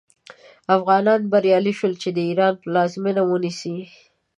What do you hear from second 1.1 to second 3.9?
بریالي شول چې د ایران پلازمینه ونیسي.